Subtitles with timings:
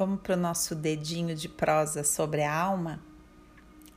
[0.00, 3.02] Vamos para o nosso dedinho de prosa sobre a alma?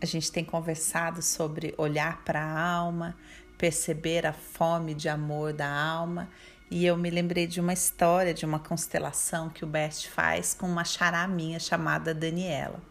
[0.01, 3.15] A gente tem conversado sobre olhar para a alma,
[3.57, 6.29] perceber a fome de amor da alma,
[6.69, 10.67] e eu me lembrei de uma história, de uma constelação que o Best faz com
[10.67, 12.81] uma chará minha chamada Daniela.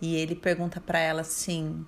[0.00, 1.86] E ele pergunta para ela assim: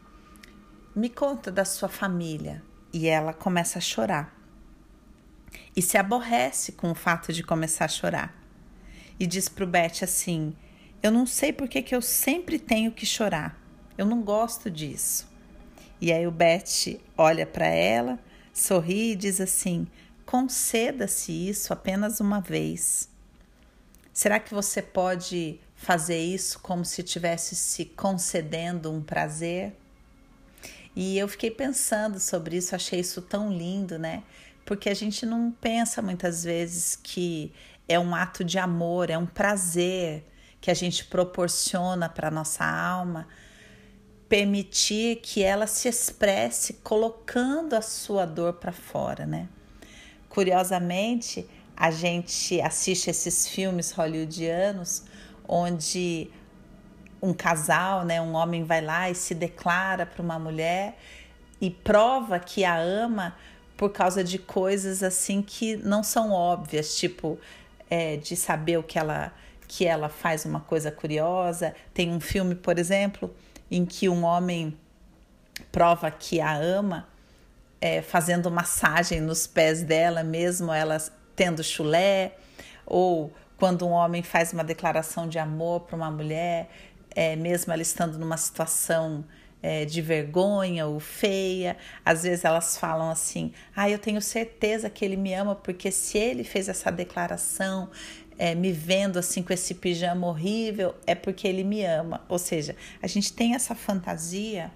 [0.94, 2.62] Me conta da sua família.
[2.92, 4.32] E ela começa a chorar.
[5.74, 8.43] E se aborrece com o fato de começar a chorar
[9.18, 10.54] e diz para o Beth assim:
[11.02, 13.58] Eu não sei por que, que eu sempre tenho que chorar.
[13.96, 15.28] Eu não gosto disso.
[16.00, 18.18] E aí o Beth olha para ela,
[18.52, 19.86] sorri e diz assim:
[20.26, 23.08] Conceda-se isso apenas uma vez.
[24.12, 29.74] Será que você pode fazer isso como se estivesse se concedendo um prazer?
[30.96, 34.22] E eu fiquei pensando sobre isso, achei isso tão lindo, né?
[34.64, 37.52] Porque a gente não pensa muitas vezes que
[37.88, 40.24] é um ato de amor, é um prazer
[40.60, 43.28] que a gente proporciona para nossa alma,
[44.28, 49.48] permitir que ela se expresse colocando a sua dor para fora, né?
[50.28, 55.04] Curiosamente, a gente assiste esses filmes hollywoodianos
[55.46, 56.30] onde
[57.20, 60.98] um casal, né, um homem vai lá e se declara para uma mulher
[61.60, 63.34] e prova que a ama
[63.76, 67.38] por causa de coisas assim que não são óbvias, tipo
[67.88, 69.32] é, de saber o que ela
[69.66, 71.74] que ela faz uma coisa curiosa.
[71.92, 73.34] Tem um filme, por exemplo,
[73.70, 74.76] em que um homem
[75.72, 77.08] prova que a ama
[77.80, 80.98] é, fazendo massagem nos pés dela, mesmo ela
[81.34, 82.36] tendo chulé,
[82.86, 86.70] ou quando um homem faz uma declaração de amor para uma mulher,
[87.14, 89.24] é, mesmo ela estando numa situação
[89.64, 91.78] é, de vergonha ou feia.
[92.04, 96.18] Às vezes elas falam assim: Ah, eu tenho certeza que ele me ama, porque se
[96.18, 97.88] ele fez essa declaração,
[98.38, 102.20] é, me vendo assim com esse pijama horrível, é porque ele me ama.
[102.28, 104.70] Ou seja, a gente tem essa fantasia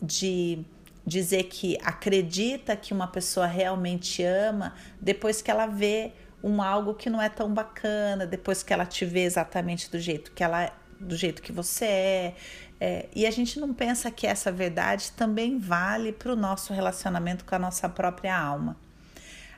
[0.00, 0.60] de
[1.04, 6.12] dizer que acredita que uma pessoa realmente ama depois que ela vê
[6.44, 10.30] um algo que não é tão bacana, depois que ela te vê exatamente do jeito
[10.30, 12.34] que ela do jeito que você é,
[12.80, 17.44] é, e a gente não pensa que essa verdade também vale para o nosso relacionamento
[17.44, 18.76] com a nossa própria alma.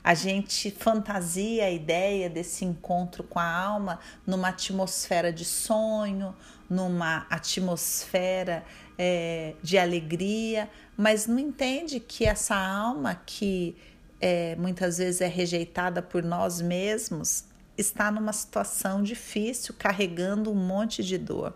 [0.03, 6.35] A gente fantasia a ideia desse encontro com a alma numa atmosfera de sonho,
[6.69, 8.63] numa atmosfera
[8.95, 13.75] é, de alegria, mas não entende que essa alma que
[14.21, 17.45] é, muitas vezes é rejeitada por nós mesmos
[17.77, 21.53] está numa situação difícil, carregando um monte de dor.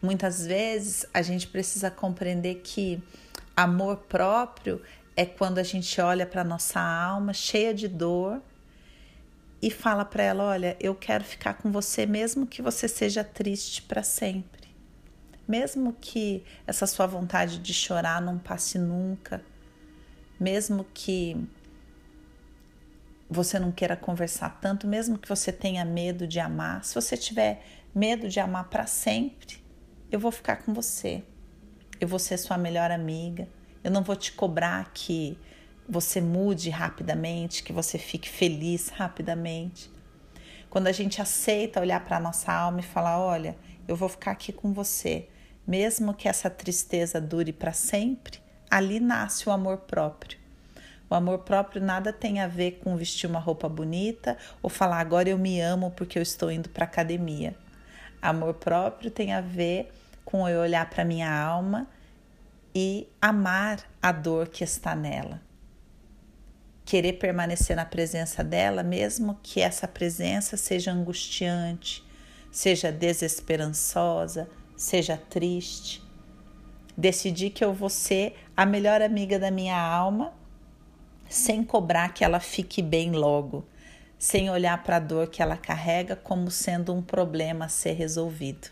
[0.00, 3.02] Muitas vezes a gente precisa compreender que
[3.56, 4.82] amor próprio
[5.16, 8.40] é quando a gente olha para nossa alma cheia de dor
[9.60, 13.82] e fala para ela: Olha, eu quero ficar com você mesmo que você seja triste
[13.82, 14.62] para sempre.
[15.46, 19.44] Mesmo que essa sua vontade de chorar não passe nunca,
[20.38, 21.36] mesmo que
[23.32, 27.64] você não queira conversar tanto, mesmo que você tenha medo de amar, se você tiver
[27.94, 29.62] medo de amar para sempre,
[30.10, 31.22] eu vou ficar com você.
[32.00, 33.48] Eu vou ser sua melhor amiga.
[33.82, 35.38] Eu não vou te cobrar que
[35.88, 39.90] você mude rapidamente, que você fique feliz rapidamente.
[40.68, 43.56] Quando a gente aceita olhar para nossa alma e falar: olha,
[43.86, 45.28] eu vou ficar aqui com você,
[45.66, 50.41] mesmo que essa tristeza dure para sempre, ali nasce o amor próprio.
[51.12, 55.28] O amor próprio nada tem a ver com vestir uma roupa bonita ou falar agora
[55.28, 57.54] eu me amo porque eu estou indo para academia.
[58.22, 59.92] Amor próprio tem a ver
[60.24, 61.86] com eu olhar para minha alma
[62.74, 65.38] e amar a dor que está nela.
[66.82, 72.02] Querer permanecer na presença dela, mesmo que essa presença seja angustiante,
[72.50, 76.02] seja desesperançosa, seja triste.
[76.96, 80.40] Decidir que eu vou ser a melhor amiga da minha alma,
[81.32, 83.64] sem cobrar que ela fique bem logo,
[84.18, 88.68] sem olhar para a dor que ela carrega como sendo um problema a ser resolvido.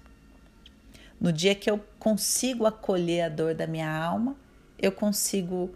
[1.18, 4.36] No dia que eu consigo acolher a dor da minha alma,
[4.78, 5.74] eu consigo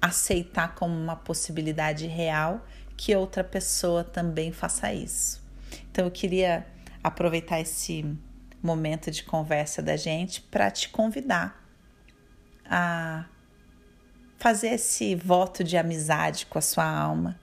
[0.00, 5.42] aceitar como uma possibilidade real que outra pessoa também faça isso.
[5.90, 6.66] Então eu queria
[7.04, 8.16] aproveitar esse
[8.62, 11.62] momento de conversa da gente para te convidar
[12.64, 13.26] a
[14.42, 17.38] fazer esse voto de amizade com a sua alma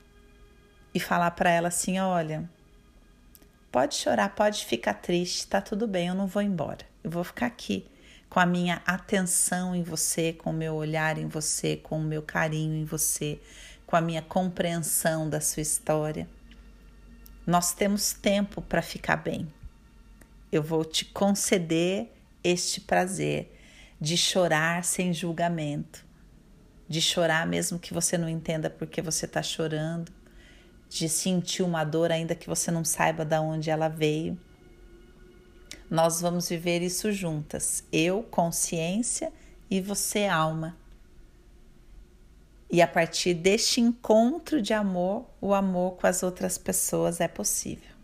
[0.93, 2.49] e falar para ela assim: olha,
[3.71, 6.85] pode chorar, pode ficar triste, tá tudo bem, eu não vou embora.
[7.01, 7.89] Eu vou ficar aqui
[8.29, 12.21] com a minha atenção em você, com o meu olhar em você, com o meu
[12.21, 13.39] carinho em você,
[13.85, 16.27] com a minha compreensão da sua história.
[17.47, 19.47] Nós temos tempo para ficar bem.
[20.51, 22.11] eu vou te conceder
[22.43, 23.55] este prazer
[24.01, 26.08] de chorar sem julgamento,
[26.89, 30.11] de chorar mesmo que você não entenda porque você está chorando,
[30.89, 34.35] de sentir uma dor ainda que você não saiba de onde ela veio.
[35.87, 39.31] Nós vamos viver isso juntas, eu, consciência,
[39.69, 40.75] e você, alma.
[42.71, 47.98] E a partir deste encontro de amor, o amor com as outras pessoas é possível.